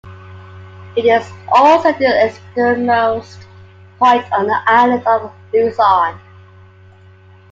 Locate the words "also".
1.53-1.93